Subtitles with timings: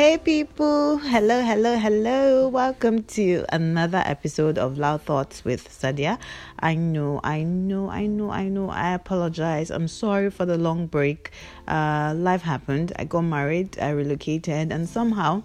[0.00, 2.48] Hey people, hello, hello, hello.
[2.48, 6.18] Welcome to another episode of Loud Thoughts with Sadia.
[6.58, 8.70] I know, I know, I know, I know.
[8.70, 9.70] I apologize.
[9.70, 11.32] I'm sorry for the long break.
[11.68, 12.94] Uh, life happened.
[12.98, 15.42] I got married, I relocated, and somehow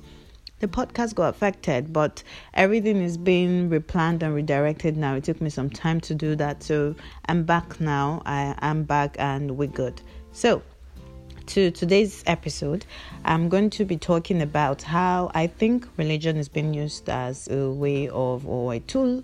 [0.62, 5.16] the podcast got affected, but everything is being replanned and redirected now.
[5.16, 6.64] It took me some time to do that.
[6.64, 8.22] So I'm back now.
[8.26, 10.02] I am back and we're good.
[10.32, 10.62] So,
[11.48, 12.86] to today's episode,
[13.24, 17.70] I'm going to be talking about how I think religion is being used as a
[17.70, 19.24] way of or a tool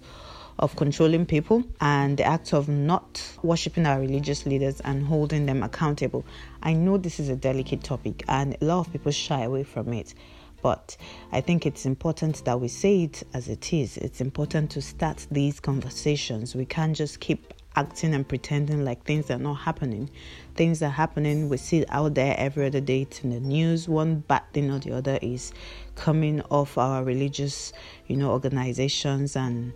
[0.59, 5.63] of controlling people and the act of not worshiping our religious leaders and holding them
[5.63, 6.23] accountable.
[6.61, 9.91] I know this is a delicate topic and a lot of people shy away from
[9.93, 10.13] it.
[10.61, 10.97] But
[11.31, 13.97] I think it's important that we say it as it is.
[13.97, 16.55] It's important to start these conversations.
[16.55, 20.09] We can't just keep acting and pretending like things are not happening.
[20.55, 21.49] Things are happening.
[21.49, 23.03] We see it out there every other day.
[23.03, 23.87] It's in the news.
[23.87, 25.53] One bad thing or the other is
[25.95, 27.73] coming off our religious,
[28.07, 29.73] you know, organizations and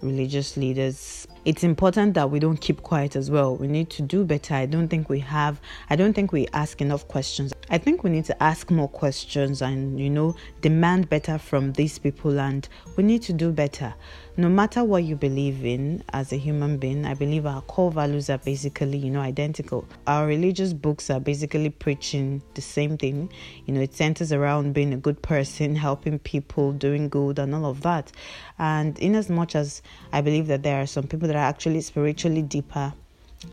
[0.00, 1.26] religious leaders.
[1.44, 3.56] It's important that we don't keep quiet as well.
[3.56, 4.54] We need to do better.
[4.54, 7.52] I don't think we have, I don't think we ask enough questions.
[7.68, 11.98] I think we need to ask more questions and, you know, demand better from these
[11.98, 13.92] people and we need to do better.
[14.36, 18.30] No matter what you believe in as a human being, I believe our core values
[18.30, 19.84] are basically, you know, identical.
[20.06, 23.30] Our religious books are basically preaching the same thing.
[23.66, 27.66] You know, it centers around being a good person, helping people, doing good, and all
[27.66, 28.10] of that.
[28.58, 31.80] And in as much as I believe that there are some people that are actually
[31.80, 32.92] spiritually deeper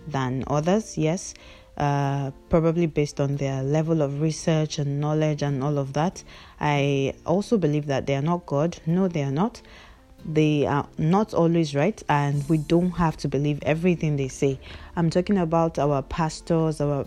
[0.07, 1.33] than others, yes,
[1.77, 6.21] uh, probably based on their level of research and knowledge and all of that.
[6.59, 8.77] I also believe that they are not God.
[8.85, 9.61] No, they are not.
[10.25, 14.59] They are not always right, and we don't have to believe everything they say.
[14.95, 17.05] I'm talking about our pastors, our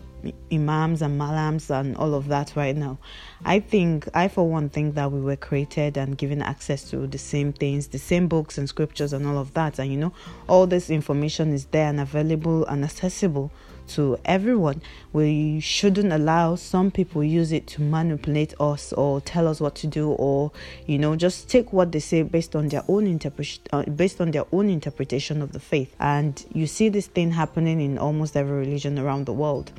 [0.50, 2.98] imams, and malams, and all of that right now.
[3.44, 7.18] I think, I for one, think that we were created and given access to the
[7.18, 9.78] same things, the same books and scriptures, and all of that.
[9.78, 10.12] And you know,
[10.48, 13.50] all this information is there and available and accessible
[13.94, 14.82] to everyone.
[15.12, 19.86] We shouldn't allow some people use it to manipulate us or tell us what to
[19.86, 20.52] do or
[20.86, 24.30] you know just take what they say based on their own interpretation uh, based on
[24.30, 25.94] their own interpretation of the faith.
[26.00, 29.72] And you see this thing happening in almost every religion around the world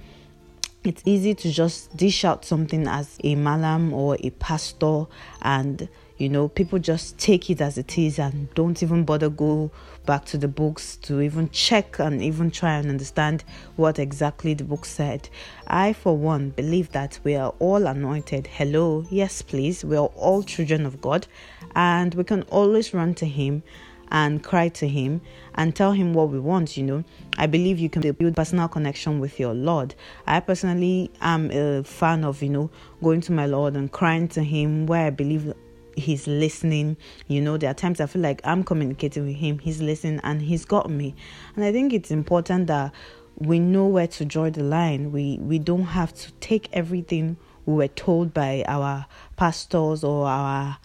[0.83, 5.05] it's easy to just dish out something as a malam or a pastor
[5.41, 5.87] and
[6.17, 9.71] you know people just take it as it is and don't even bother go
[10.05, 13.43] back to the books to even check and even try and understand
[13.75, 15.29] what exactly the book said.
[15.67, 18.47] I for one believe that we are all anointed.
[18.47, 19.05] Hello?
[19.09, 19.83] Yes please.
[19.83, 21.27] We are all children of god.
[21.75, 23.63] And we can always run to him
[24.11, 25.21] and cry to him
[25.55, 27.03] and tell him what we want you know.
[27.37, 29.95] I believe you can build personal connection with your lord.
[30.27, 32.69] I personally am a fan of you know
[33.01, 35.53] going to my lord and crying to him where i believe
[35.95, 36.97] he's listening.
[37.27, 40.41] You know there are times i feel like i'm communicating with him he's listening and
[40.41, 41.15] he's got me.
[41.55, 42.93] And i think it's important that
[43.37, 45.11] we know where to draw the line.
[45.11, 49.05] We we don't have to take everything we were told by our
[49.37, 50.77] pastors or our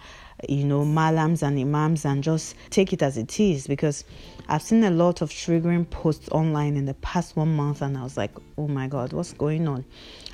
[0.49, 3.67] you know malams and imams and just take it as it is.
[3.67, 4.05] Because
[4.49, 8.03] i've seen a lot of triggering posts online in the past one month and i
[8.03, 9.85] was like oh my god what's going on?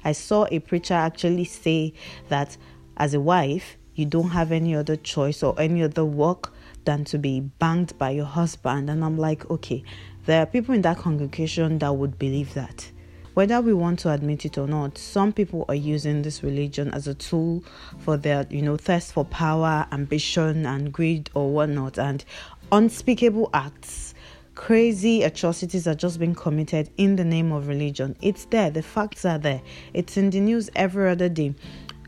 [0.05, 1.95] I saw a preacher actually say
[2.29, 2.57] that
[2.97, 6.53] as a wife you don't have any other choice or any other work
[6.85, 8.91] than to be banged by your husband.
[8.91, 9.83] And I'm like, okay,
[10.27, 12.91] there are people in that congregation that would believe that.
[13.35, 17.09] Whether we want to admit it or not, some people are using this religion as
[17.09, 17.65] a tool
[17.99, 22.25] for their, you know, thirst for power, ambition, and greed or whatnot, and
[22.71, 24.15] unspeakable acts
[24.55, 28.17] crazy atrocities are just being committed in the name of religion.
[28.23, 29.61] It's there, the facts are there.
[29.93, 31.55] It's in the news every other day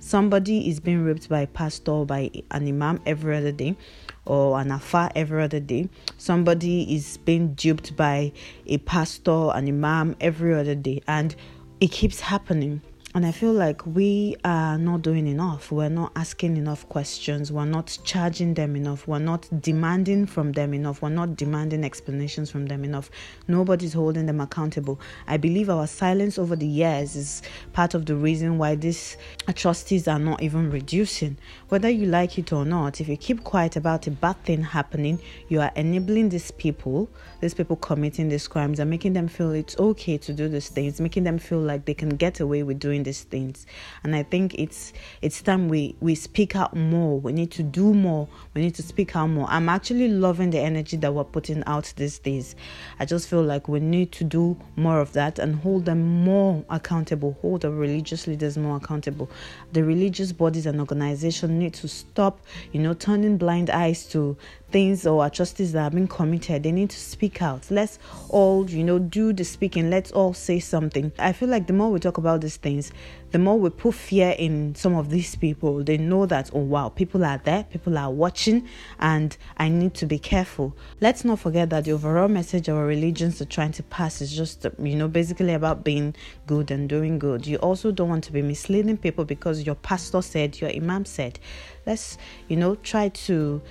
[0.06, 3.76] somebody is being raped by a pastor by an imam every other day
[4.24, 5.88] or an afar every other day.
[6.16, 8.32] Somebody is being duped by
[8.66, 11.02] a pastor an imam every other day.
[11.08, 11.34] And
[11.80, 12.82] it keeps happening
[13.16, 15.72] and I feel like we are not doing enough.
[15.72, 17.50] We're not asking enough questions.
[17.50, 19.08] We're not charging them enough.
[19.08, 21.00] We're not demanding from them enough.
[21.00, 23.10] We're not demanding explanations from them enough.
[23.48, 25.00] Nobody's holding them accountable.
[25.26, 27.40] I believe our silence over the years is
[27.72, 29.16] part of the reason why these
[29.48, 31.38] atrocities are not even reducing.
[31.70, 35.22] Whether you like it or not, if you keep quiet about a bad thing happening,
[35.48, 37.08] you are enabling these people,
[37.40, 41.00] these people committing these crimes, and making them feel it's okay to do these things,
[41.00, 43.66] making them feel like they can get away with doing these things.
[44.04, 44.92] And I think it's
[45.22, 47.18] it's time we we speak out more.
[47.20, 48.28] We need to do more.
[48.52, 49.46] We need to speak out more.
[49.48, 52.56] I'm actually loving the energy that we're putting out these days.
[52.98, 56.64] I just feel like we need to do more of that and hold them more
[56.68, 57.38] accountable.
[57.40, 59.30] Hold the religious leaders more accountable.
[59.72, 62.40] The religious bodies and organizations need to stop,
[62.72, 64.36] you know, turning blind eyes to
[64.70, 67.70] things or atrocities that have been committed, they need to speak out.
[67.70, 67.98] Let's
[68.28, 69.90] all, you know, do the speaking.
[69.90, 71.12] Let's all say something.
[71.18, 72.90] I feel like the more we talk about these things,
[73.30, 75.84] the more we put fear in some of these people.
[75.84, 78.68] They know that, oh wow, people are there, people are watching,
[78.98, 80.76] and I need to be careful.
[81.00, 84.66] Let's not forget that the overall message our religions are trying to pass is just,
[84.78, 86.14] you know, basically about being
[86.46, 87.46] good and doing good.
[87.46, 91.38] You also don't want to be misleading people because your pastor said, your imam said.
[91.84, 93.62] Let's, you know, try to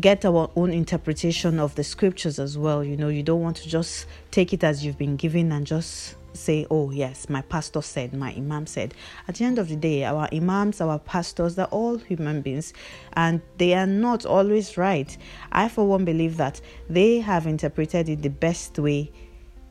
[0.00, 2.84] get our own interpretation of the scriptures as well.
[2.84, 6.16] You know, you don't want to just take it as you've been given and just
[6.34, 8.94] say, oh, yes, my pastor said, my imam said.
[9.26, 12.72] At the end of the day, our imams, our pastors, they're all human beings
[13.14, 15.16] and they are not always right.
[15.52, 16.60] I, for one, believe that
[16.90, 19.10] they have interpreted it the best way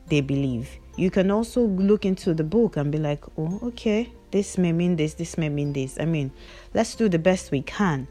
[0.08, 0.68] they believe.
[0.96, 4.96] You can also look into the book and be like, oh, okay, this may mean
[4.96, 5.98] this, this may mean this.
[6.00, 6.32] I mean,
[6.74, 8.08] let's do the best we can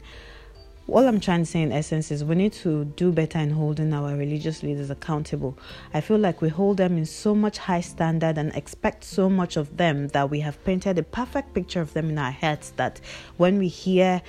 [0.88, 3.92] all I'm trying to say in essence is we need to do better in holding
[3.92, 5.58] our religious leaders accountable.
[5.92, 9.56] I feel like we hold them in so much high standard and expect so much
[9.56, 13.00] of them that we have painted a perfect picture of them in our heads that
[13.36, 14.22] when we hear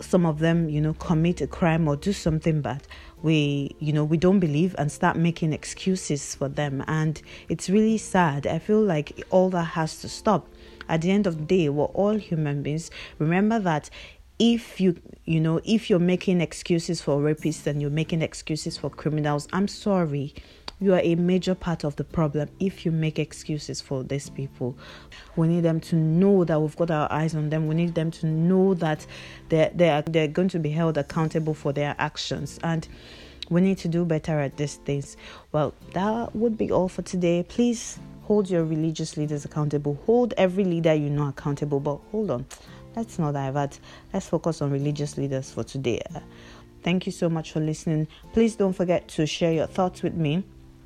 [0.00, 2.82] some of them, you know, commit a crime or do something bad,
[3.22, 6.82] we, you know, we don't believe and start making excuses for them.
[6.88, 8.46] And it's really sad.
[8.46, 10.48] I feel like all that has to stop.
[10.88, 12.90] At the end of the day, we're all human beings.
[13.18, 13.90] Remember that
[14.42, 18.90] if you you know if you're making excuses for rapists and you're making excuses for
[18.90, 20.34] criminals i'm sorry.
[20.80, 24.76] You are a major part of the problem if you make excuses for these people.
[25.36, 27.68] We need them to know that we've got our eyes on them.
[27.68, 29.06] We need them to know that
[29.48, 32.58] they're, they're, they're going to be held accountable for their actions.
[32.64, 32.88] And
[33.48, 35.16] we need to do better at these things.
[35.52, 37.44] Well that would be all for today.
[37.44, 40.00] Please hold your religious leaders accountable.
[40.06, 41.78] Hold every leader you know accountable.
[41.78, 42.46] But hold on
[42.96, 43.78] let's not divert.
[44.12, 46.02] Let's focus on religious leaders for today.
[46.82, 48.08] Thank you so much for listening.
[48.32, 50.44] Please don't forget to share your thoughts with me.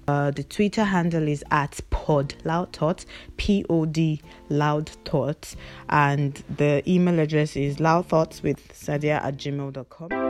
[0.08, 3.06] Uh, the Twitter handle is at pod loud thoughts,
[3.36, 5.56] P O D loud thoughts,
[5.88, 10.25] and the email address is loud thoughts with sadia at gmail.com.